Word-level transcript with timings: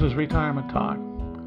This 0.00 0.12
is 0.12 0.16
Retirement 0.16 0.70
Talk. 0.70 0.96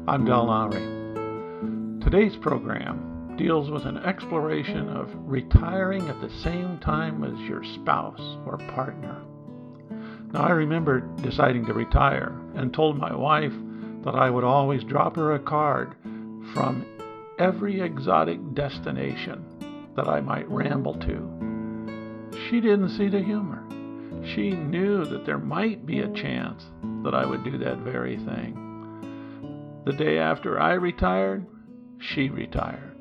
I'm 0.06 0.24
Del 0.24 0.46
Lowry. 0.46 2.00
Today's 2.00 2.36
program 2.36 3.34
deals 3.36 3.68
with 3.68 3.84
an 3.84 3.96
exploration 3.96 4.88
of 4.90 5.10
retiring 5.28 6.08
at 6.08 6.20
the 6.20 6.30
same 6.30 6.78
time 6.78 7.24
as 7.24 7.36
your 7.48 7.64
spouse 7.64 8.20
or 8.46 8.58
partner. 8.76 9.20
Now, 10.32 10.44
I 10.44 10.50
remember 10.50 11.00
deciding 11.00 11.66
to 11.66 11.74
retire 11.74 12.32
and 12.54 12.72
told 12.72 12.96
my 12.96 13.12
wife 13.12 13.52
that 14.04 14.14
I 14.14 14.30
would 14.30 14.44
always 14.44 14.84
drop 14.84 15.16
her 15.16 15.34
a 15.34 15.40
card 15.40 15.96
from 16.54 16.86
every 17.40 17.80
exotic 17.80 18.38
destination 18.54 19.44
that 19.96 20.06
I 20.06 20.20
might 20.20 20.48
ramble 20.48 20.94
to. 21.00 22.30
She 22.48 22.60
didn't 22.60 22.90
see 22.90 23.08
the 23.08 23.20
humor. 23.20 23.64
She 24.24 24.52
knew 24.52 25.04
that 25.06 25.26
there 25.26 25.38
might 25.38 25.84
be 25.84 25.98
a 25.98 26.12
chance 26.12 26.66
that 27.04 27.14
I 27.14 27.24
would 27.24 27.44
do 27.44 27.58
that 27.58 27.78
very 27.78 28.16
thing. 28.16 29.82
The 29.86 29.92
day 29.92 30.18
after 30.18 30.58
I 30.58 30.72
retired, 30.72 31.46
she 32.00 32.28
retired. 32.28 32.96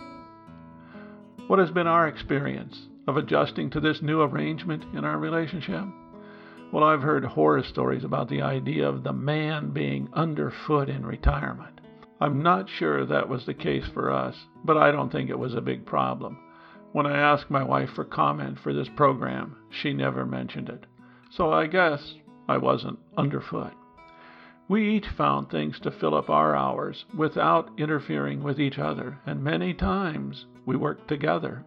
What 1.48 1.60
has 1.60 1.72
been 1.72 1.88
our 1.88 2.08
experience 2.08 2.88
of 3.08 3.18
adjusting 3.18 3.70
to 3.72 3.80
this 3.80 4.02
new 4.02 4.22
arrangement 4.22 4.84
in 4.96 5.04
our 5.04 5.18
relationship? 5.18 5.86
Well, 6.72 6.84
I've 6.84 7.02
heard 7.02 7.24
horror 7.24 7.64
stories 7.64 8.04
about 8.04 8.30
the 8.30 8.42
idea 8.42 8.88
of 8.88 9.04
the 9.04 9.14
man 9.14 9.72
being 9.72 10.10
underfoot 10.14 10.90
in 10.90 11.06
retirement. 11.06 11.82
I'm 12.20 12.42
not 12.42 12.70
sure 12.70 13.06
that 13.06 13.30
was 13.30 13.46
the 13.46 13.54
case 13.54 13.86
for 13.94 14.12
us, 14.12 14.36
but 14.64 14.78
I 14.78 14.92
don't 14.92 15.12
think 15.12 15.30
it 15.30 15.38
was 15.38 15.54
a 15.54 15.62
big 15.62 15.86
problem. 15.86 16.40
When 16.94 17.06
I 17.06 17.18
asked 17.18 17.50
my 17.50 17.64
wife 17.64 17.90
for 17.96 18.06
comment 18.06 18.58
for 18.60 18.74
this 18.74 18.88
program, 18.96 19.56
she 19.70 19.94
never 19.94 20.26
mentioned 20.26 20.70
it. 20.70 20.86
So 21.32 21.52
I 21.52 21.68
guess 21.68 22.16
I 22.48 22.58
wasn't 22.58 23.00
underfoot. 23.18 23.74
We 24.70 24.95
each 24.95 25.09
found 25.09 25.50
things 25.50 25.80
to 25.81 25.92
fill 25.92 26.16
up 26.16 26.30
our 26.30 26.56
hours 26.56 27.06
without 27.14 27.69
interfering 27.78 28.42
with 28.42 28.59
each 28.59 28.80
other, 28.80 29.20
and 29.25 29.44
many 29.44 29.73
times 29.73 30.45
we 30.66 30.78
worked 30.78 31.08
together. 31.08 31.66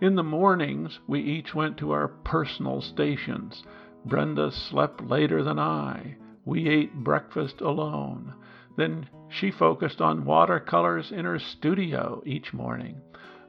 In 0.00 0.16
the 0.16 0.24
mornings, 0.24 0.98
we 1.06 1.20
each 1.20 1.54
went 1.54 1.78
to 1.78 1.92
our 1.92 2.08
personal 2.08 2.80
stations. 2.80 3.64
Brenda 4.04 4.50
slept 4.50 5.00
later 5.02 5.42
than 5.42 5.58
I. 5.58 6.16
We 6.44 6.68
ate 6.68 6.94
breakfast 6.94 7.60
alone. 7.60 8.34
Then 8.76 9.08
she 9.28 9.50
focused 9.50 10.00
on 10.00 10.24
watercolors 10.24 11.12
in 11.12 11.24
her 11.24 11.38
studio 11.38 12.22
each 12.26 12.52
morning. 12.52 13.00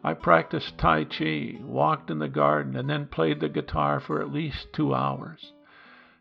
I 0.03 0.13
practiced 0.13 0.77
Tai 0.77 1.05
Chi, 1.05 1.57
walked 1.61 2.09
in 2.09 2.19
the 2.19 2.29
garden, 2.29 2.75
and 2.75 2.89
then 2.89 3.07
played 3.07 3.39
the 3.39 3.49
guitar 3.49 3.99
for 3.99 4.21
at 4.21 4.31
least 4.31 4.71
two 4.71 4.93
hours. 4.93 5.51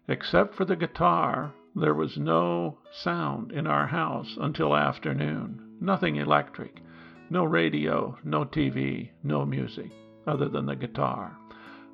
Except 0.08 0.54
for 0.54 0.64
the 0.64 0.76
guitar, 0.76 1.52
there 1.78 1.94
was 1.94 2.16
no 2.16 2.78
sound 2.90 3.52
in 3.52 3.66
our 3.66 3.86
house 3.86 4.38
until 4.40 4.74
afternoon. 4.74 5.76
Nothing 5.78 6.16
electric. 6.16 6.80
No 7.28 7.44
radio, 7.44 8.16
no 8.24 8.46
TV, 8.46 9.10
no 9.22 9.44
music, 9.44 9.90
other 10.26 10.48
than 10.48 10.64
the 10.64 10.74
guitar. 10.74 11.36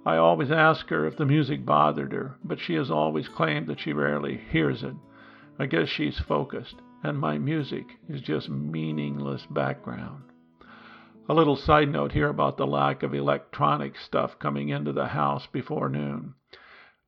I 0.07 0.17
always 0.17 0.53
ask 0.53 0.89
her 0.89 1.05
if 1.05 1.17
the 1.17 1.27
music 1.27 1.67
bothered 1.67 2.13
her, 2.13 2.37
but 2.45 2.61
she 2.61 2.75
has 2.75 2.93
always 2.93 3.29
claimed 3.29 3.67
that 3.67 3.81
she 3.81 3.93
rarely 3.93 4.37
hears 4.37 4.85
it. 4.85 4.95
I 5.59 5.67
guess 5.67 5.89
she's 5.89 6.19
focused, 6.21 6.77
and 7.03 7.19
my 7.19 7.39
music 7.39 7.87
is 8.09 8.21
just 8.21 8.49
meaningless 8.49 9.47
background. 9.51 10.23
A 11.29 11.35
little 11.35 11.57
side 11.57 11.89
note 11.89 12.13
here 12.13 12.29
about 12.29 12.57
the 12.57 12.67
lack 12.67 13.03
of 13.03 13.15
electronic 13.15 13.97
stuff 13.97 14.39
coming 14.39 14.69
into 14.69 14.93
the 14.93 15.09
house 15.09 15.47
before 15.53 15.89
noon. 15.89 16.35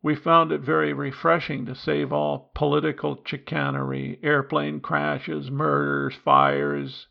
We 0.05 0.14
found 0.14 0.52
it 0.52 0.60
very 0.60 0.92
refreshing 0.92 1.64
to 1.64 1.74
save 1.74 2.12
all 2.12 2.50
political 2.55 3.22
chicanery, 3.24 4.20
airplane 4.22 4.80
crashes, 4.80 5.50
murders, 5.50 6.14
fires, 6.14 7.06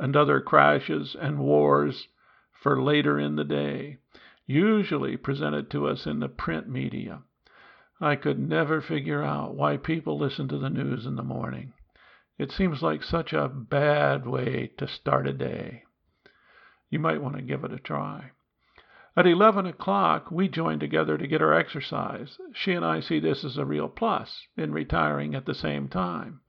and 0.00 0.16
other 0.16 0.40
crashes 0.40 1.14
and 1.14 1.38
wars 1.38 2.08
for 2.50 2.82
later 2.82 3.18
in 3.18 3.36
the 3.36 3.44
day, 3.44 3.98
usually 4.46 5.18
presented 5.18 5.70
to 5.72 5.86
us 5.86 6.06
in 6.06 6.20
the 6.20 6.30
print 6.30 6.66
media. 6.66 7.20
I 8.00 8.16
could 8.16 8.38
never 8.38 8.80
figure 8.80 9.22
out 9.22 9.54
why 9.54 9.76
people 9.76 10.18
listen 10.18 10.48
to 10.48 10.56
the 10.56 10.70
news 10.70 11.04
in 11.04 11.16
the 11.16 11.22
morning. 11.22 11.74
It 12.38 12.50
seems 12.50 12.82
like 12.82 13.02
such 13.02 13.34
a 13.34 13.50
bad 13.50 14.26
way 14.26 14.68
to 14.78 14.88
start 14.88 15.26
a 15.26 15.34
day. 15.34 15.84
You 16.88 17.00
might 17.00 17.20
want 17.20 17.36
to 17.36 17.42
give 17.42 17.64
it 17.64 17.72
a 17.74 17.78
try. 17.78 18.30
At 19.16 19.28
eleven 19.28 19.64
o'clock 19.64 20.32
we 20.32 20.48
join 20.48 20.80
together 20.80 21.16
to 21.16 21.28
get 21.28 21.40
our 21.40 21.54
exercise. 21.54 22.36
She 22.52 22.72
and 22.72 22.84
I 22.84 22.98
see 22.98 23.20
this 23.20 23.44
as 23.44 23.56
a 23.56 23.64
real 23.64 23.88
plus 23.88 24.48
in 24.56 24.72
retiring 24.72 25.36
at 25.36 25.46
the 25.46 25.54
same 25.54 25.86
time. 25.86 26.40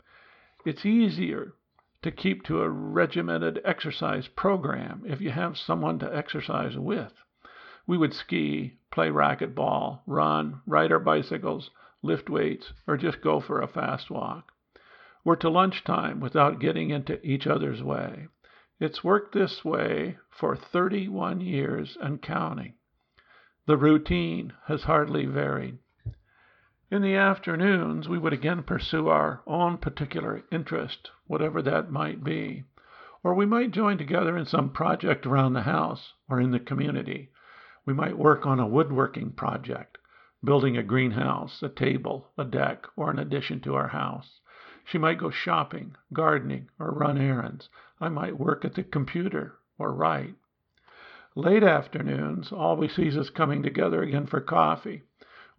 It's 0.66 0.84
easier 0.84 1.54
to 2.02 2.10
keep 2.10 2.44
to 2.46 2.64
a 2.64 2.70
regimented 2.70 3.62
exercise 3.64 4.28
program 4.28 5.04
if 5.06 5.22
you 5.22 5.30
have 5.30 5.60
someone 5.60 6.00
to 6.00 6.16
exercise 6.16 6.76
with. 6.76 7.14
We 7.86 8.00
would 8.00 8.16
ski, 8.16 8.80
play 8.92 9.10
racquetball, 9.10 10.00
run, 10.08 10.62
ride 10.66 10.92
our 10.92 11.00
bicycles, 11.00 11.70
lift 12.02 12.32
weights, 12.32 12.74
or 12.88 12.98
just 12.98 13.22
go 13.22 13.40
for 13.40 13.62
a 13.62 13.68
fast 13.68 14.10
walk. 14.10 14.52
We're 15.24 15.36
to 15.38 15.50
lunchtime 15.50 16.20
without 16.20 16.60
getting 16.60 16.90
into 16.90 17.24
each 17.24 17.46
other's 17.46 17.84
way. 17.84 18.28
It's 18.78 19.06
worked 19.06 19.34
this 19.34 19.64
way 19.64 20.18
for 20.30 20.56
31 20.56 21.40
years 21.40 21.98
and 22.02 22.22
counting. 22.22 22.74
The 23.68 23.78
routine 23.78 24.52
has 24.66 24.84
hardly 24.84 25.26
varied. 25.26 25.78
In 26.92 27.02
the 27.02 27.16
afternoons 27.16 28.10
we 28.10 28.18
would 28.18 28.34
again 28.34 28.64
pursue 28.64 29.08
our 29.08 29.42
own 29.48 29.78
particular 29.78 30.44
interest, 30.52 31.10
whatever 31.26 31.62
that 31.62 31.90
might 31.90 32.24
be, 32.24 32.66
or 33.24 33.34
we 33.34 33.46
might 33.46 33.72
join 33.72 33.98
together 33.98 34.38
in 34.38 34.46
some 34.46 34.70
project 34.70 35.26
around 35.26 35.54
the 35.54 35.62
house 35.62 36.14
or 36.30 36.42
in 36.42 36.52
the 36.52 36.60
community. 36.60 37.32
We 37.86 37.94
might 37.94 38.18
work 38.18 38.46
on 38.46 38.60
a 38.60 38.68
woodworking 38.68 39.32
project, 39.32 39.98
building 40.44 40.76
a 40.78 40.84
greenhouse, 40.84 41.64
a 41.64 41.70
table, 41.70 42.30
a 42.38 42.44
deck, 42.44 42.86
or 42.98 43.10
an 43.10 43.20
addition 43.20 43.62
to 43.62 43.74
our 43.76 43.88
house. 43.88 44.42
She 44.88 45.00
might 45.00 45.18
go 45.18 45.32
shopping, 45.32 45.96
gardening, 46.14 46.70
or 46.80 46.92
run 46.92 47.18
errands. 47.18 47.70
I 48.00 48.10
might 48.10 48.40
work 48.40 48.64
at 48.64 48.76
the 48.76 48.84
computer 48.84 49.56
or 49.80 49.92
write. 49.92 50.36
Late 51.36 51.64
afternoons 51.64 52.52
always 52.52 52.94
sees 52.94 53.18
us 53.18 53.30
coming 53.30 53.64
together 53.64 54.04
again 54.04 54.28
for 54.28 54.40
coffee. 54.40 55.02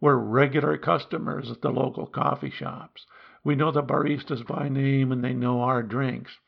We're 0.01 0.17
regular 0.17 0.79
customers 0.79 1.51
at 1.51 1.61
the 1.61 1.73
local 1.73 2.07
coffee 2.07 2.51
shops. 2.51 3.05
We 3.43 3.57
know 3.57 3.73
the 3.73 3.83
baristas 3.83 4.43
by 4.43 4.69
name 4.69 5.11
and 5.11 5.25
they 5.25 5.35
know 5.35 5.61
our 5.61 5.83
drinks. 5.83 6.39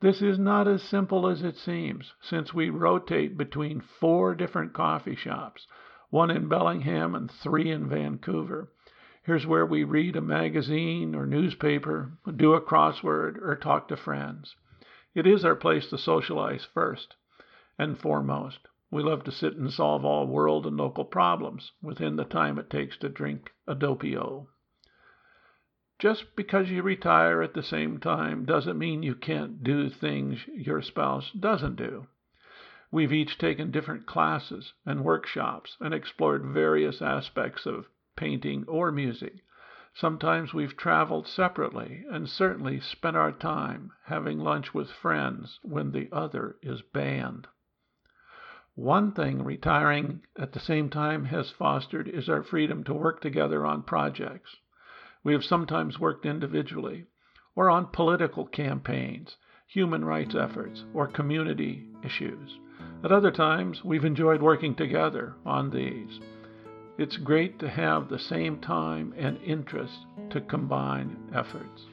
This 0.00 0.22
is 0.22 0.38
not 0.38 0.68
as 0.68 0.82
simple 0.82 1.26
as 1.26 1.42
it 1.42 1.56
seems, 1.56 2.14
since 2.20 2.54
we 2.54 2.70
rotate 2.70 3.36
between 3.36 3.80
four 3.80 4.34
different 4.34 4.72
coffee 4.72 5.16
shops, 5.16 5.66
one 6.10 6.30
in 6.30 6.48
Bellingham 6.48 7.14
and 7.14 7.30
three 7.30 7.70
in 7.70 7.88
Vancouver. 7.88 8.68
Here's 9.24 9.46
where 9.46 9.64
we 9.64 9.84
read 9.84 10.16
a 10.16 10.20
magazine 10.20 11.14
or 11.14 11.26
newspaper, 11.26 12.10
do 12.34 12.54
a 12.54 12.60
crossword, 12.60 13.40
or 13.40 13.54
talk 13.54 13.86
to 13.86 13.96
friends. 13.96 14.56
It 15.14 15.28
is 15.28 15.44
our 15.44 15.54
place 15.54 15.88
to 15.90 15.98
socialize 15.98 16.64
first 16.64 17.14
and 17.78 17.96
foremost. 17.96 18.66
We 18.90 19.04
love 19.04 19.22
to 19.22 19.30
sit 19.30 19.54
and 19.54 19.72
solve 19.72 20.04
all 20.04 20.26
world 20.26 20.66
and 20.66 20.76
local 20.76 21.04
problems 21.04 21.70
within 21.80 22.16
the 22.16 22.24
time 22.24 22.58
it 22.58 22.68
takes 22.68 22.96
to 22.96 23.08
drink 23.08 23.52
a 23.64 23.76
doppio. 23.76 24.48
Just 26.00 26.34
because 26.34 26.68
you 26.68 26.82
retire 26.82 27.42
at 27.42 27.54
the 27.54 27.62
same 27.62 28.00
time 28.00 28.44
doesn't 28.44 28.76
mean 28.76 29.04
you 29.04 29.14
can't 29.14 29.62
do 29.62 29.88
things 29.88 30.44
your 30.48 30.82
spouse 30.82 31.30
doesn't 31.30 31.76
do. 31.76 32.08
We've 32.90 33.12
each 33.12 33.38
taken 33.38 33.70
different 33.70 34.04
classes 34.04 34.72
and 34.84 35.04
workshops 35.04 35.76
and 35.78 35.94
explored 35.94 36.44
various 36.44 37.00
aspects 37.00 37.66
of 37.66 37.86
painting, 38.16 38.64
or 38.68 38.92
music. 38.92 39.44
Sometimes 39.94 40.54
we've 40.54 40.76
traveled 40.76 41.26
separately, 41.26 42.04
and 42.10 42.28
certainly 42.28 42.80
spent 42.80 43.16
our 43.16 43.32
time 43.32 43.92
having 44.06 44.38
lunch 44.38 44.72
with 44.72 44.90
friends 44.90 45.60
when 45.62 45.92
the 45.92 46.08
other 46.10 46.56
is 46.62 46.82
banned. 46.82 47.46
One 48.74 49.12
thing 49.12 49.44
retiring 49.44 50.22
at 50.38 50.52
the 50.52 50.60
same 50.60 50.88
time 50.88 51.26
has 51.26 51.50
fostered 51.50 52.08
is 52.08 52.28
our 52.28 52.42
freedom 52.42 52.84
to 52.84 52.94
work 52.94 53.20
together 53.20 53.66
on 53.66 53.82
projects. 53.82 54.56
We 55.22 55.34
have 55.34 55.44
sometimes 55.44 56.00
worked 56.00 56.24
individually, 56.24 57.04
or 57.54 57.68
on 57.68 57.88
political 57.88 58.46
campaigns, 58.46 59.36
human 59.66 60.04
rights 60.06 60.34
efforts, 60.34 60.84
or 60.94 61.06
community 61.06 61.86
issues. 62.02 62.58
At 63.04 63.12
other 63.12 63.30
times, 63.30 63.84
we've 63.84 64.06
enjoyed 64.06 64.40
working 64.40 64.74
together 64.74 65.34
on 65.44 65.68
these. 65.68 66.18
It's 66.98 67.16
great 67.16 67.58
to 67.60 67.70
have 67.70 68.08
the 68.08 68.18
same 68.18 68.58
time 68.58 69.14
and 69.16 69.40
interest 69.42 70.06
to 70.30 70.42
combine 70.42 71.16
efforts. 71.34 71.86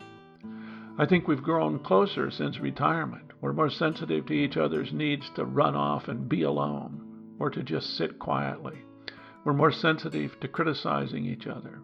I 0.98 1.06
think 1.06 1.25
we've 1.25 1.42
grown 1.42 1.80
closer 1.80 2.30
since 2.30 2.60
retirement. 2.60 3.31
We're 3.40 3.54
more 3.54 3.69
sensitive 3.69 4.25
to 4.25 4.34
each 4.34 4.57
other's 4.57 4.92
needs 4.92 5.30
to 5.36 5.46
run 5.46 5.74
off 5.74 6.10
and 6.10 6.28
be 6.28 6.42
alone 6.42 7.36
or 7.40 7.50
to 7.50 7.63
just 7.63 7.96
sit 7.96 8.19
quietly. 8.19 8.80
We're 9.46 9.54
more 9.54 9.72
sensitive 9.72 10.38
to 10.42 10.50
criticizing 10.50 11.25
each 11.25 11.48
other. 11.48 11.80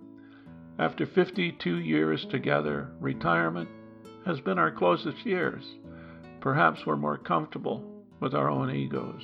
After 0.78 1.06
52 1.06 1.78
years 1.78 2.26
together, 2.26 2.92
retirement 3.00 3.70
has 4.26 4.42
been 4.42 4.60
our 4.60 4.72
closest 4.72 5.26
years. 5.26 5.64
Perhaps 6.42 6.86
we're 6.86 6.98
more 6.98 7.18
comfortable 7.18 7.82
with 8.20 8.36
our 8.36 8.50
own 8.50 8.70
egos. 8.72 9.22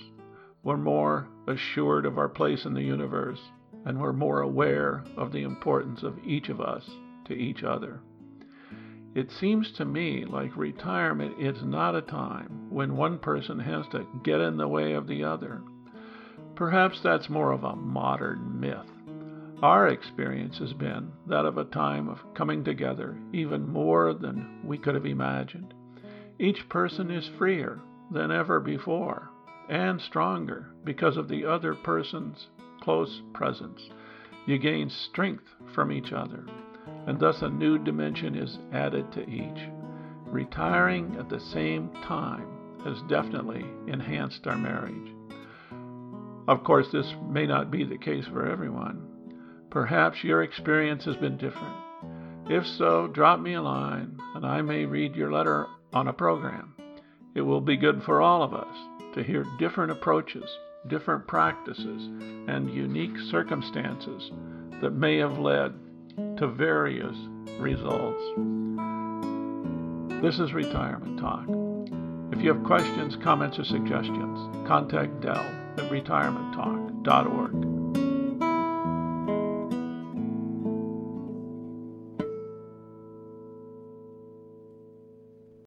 We're 0.64 0.78
more 0.78 1.28
assured 1.46 2.06
of 2.06 2.18
our 2.18 2.30
place 2.30 2.64
in 2.64 2.74
the 2.74 2.82
universe, 2.82 3.42
and 3.86 4.00
we're 4.00 4.14
more 4.14 4.42
aware 4.42 5.04
of 5.18 5.32
the 5.32 5.44
importance 5.44 6.04
of 6.04 6.20
each 6.26 6.50
of 6.50 6.62
us 6.62 6.90
to 7.26 7.34
each 7.34 7.64
other. 7.64 8.00
It 9.14 9.30
seems 9.32 9.72
to 9.74 9.86
me 9.86 10.24
like 10.26 10.56
retirement 10.56 11.40
is 11.40 11.64
not 11.64 11.96
a 11.96 12.02
time 12.02 12.68
when 12.70 12.96
one 12.96 13.20
person 13.20 13.60
has 13.60 13.86
to 13.92 14.08
get 14.24 14.40
in 14.40 14.58
the 14.58 14.68
way 14.68 14.94
of 14.94 15.08
the 15.08 15.24
other. 15.24 15.62
Perhaps 16.56 17.02
that's 17.02 17.30
more 17.30 17.52
of 17.52 17.64
a 17.64 17.76
modern 17.76 18.60
myth. 18.60 18.88
Our 19.62 19.90
experience 19.90 20.58
has 20.60 20.74
been 20.74 21.12
that 21.28 21.46
of 21.46 21.58
a 21.58 21.66
time 21.66 22.08
of 22.08 22.20
coming 22.34 22.64
together 22.64 23.18
even 23.34 23.68
more 23.68 24.14
than 24.14 24.62
we 24.64 24.78
could 24.78 24.96
have 24.96 25.06
imagined. 25.06 25.74
Each 26.40 26.68
person 26.70 27.12
is 27.12 27.30
freer 27.38 27.80
than 28.12 28.32
ever 28.32 28.60
before 28.60 29.30
and 29.70 30.02
stronger 30.02 30.68
because 30.84 31.18
of 31.18 31.28
the 31.28 31.46
other 31.46 31.76
person's 31.76 32.48
close 32.82 33.22
presence. 33.34 33.82
You 34.46 34.58
gain 34.58 34.90
strength 34.90 35.46
from 35.74 35.92
each 35.92 36.12
other, 36.12 36.46
and 37.08 37.20
thus 37.20 37.42
a 37.42 37.50
new 37.50 37.78
dimension 37.78 38.36
is 38.36 38.58
added 38.74 39.12
to 39.14 39.30
each. 39.30 39.70
Retiring 40.26 41.16
at 41.20 41.30
the 41.30 41.40
same 41.40 41.90
time 42.08 42.48
has 42.84 43.02
definitely 43.04 43.66
enhanced 43.88 44.48
our 44.48 44.58
marriage. 44.58 45.14
Of 46.48 46.64
course, 46.64 46.88
this 46.92 47.14
may 47.30 47.46
not 47.46 47.72
be 47.72 47.84
the 47.84 47.98
case 47.98 48.26
for 48.26 48.50
everyone. 48.50 49.08
Perhaps 49.70 50.24
your 50.24 50.44
experience 50.44 51.06
has 51.06 51.16
been 51.16 51.38
different. 51.38 51.76
If 52.50 52.66
so, 52.66 53.08
drop 53.08 53.40
me 53.40 53.54
a 53.54 53.62
line 53.62 54.20
and 54.36 54.46
I 54.46 54.62
may 54.62 54.86
read 54.86 55.16
your 55.16 55.32
letter 55.32 55.68
on 55.94 56.08
a 56.08 56.14
program. 56.14 56.74
It 57.36 57.42
will 57.42 57.62
be 57.62 57.78
good 57.78 58.02
for 58.04 58.22
all 58.22 58.44
of 58.44 58.54
us 58.54 58.76
to 59.14 59.24
hear 59.24 59.46
different 59.60 59.92
approaches, 59.92 60.50
different 60.88 61.28
practices, 61.28 62.10
and 62.48 62.74
unique 62.74 63.18
circumstances 63.30 64.32
that 64.82 64.92
may 64.92 65.18
have 65.18 65.38
led 65.38 65.74
to 66.38 66.48
various 66.48 67.16
results. 67.60 68.22
This 70.22 70.40
is 70.40 70.54
Retirement 70.54 71.20
Talk. 71.20 71.46
If 72.32 72.44
you 72.44 72.54
have 72.54 72.64
questions, 72.64 73.16
comments, 73.24 73.60
or 73.60 73.64
suggestions, 73.64 74.68
contact 74.68 75.22
Dell 75.22 75.46
at 75.78 75.90
retirementtalk.org. 75.92 77.81